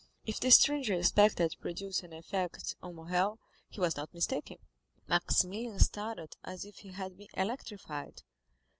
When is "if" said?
0.25-0.39, 6.65-6.79